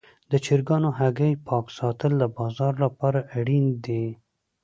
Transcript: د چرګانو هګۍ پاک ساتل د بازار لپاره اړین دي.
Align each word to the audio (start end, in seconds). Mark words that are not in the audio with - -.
د 0.31 0.33
چرګانو 0.45 0.89
هګۍ 0.99 1.33
پاک 1.47 1.65
ساتل 1.77 2.11
د 2.17 2.23
بازار 2.37 2.73
لپاره 2.85 3.19
اړین 3.37 3.65
دي. 3.85 4.05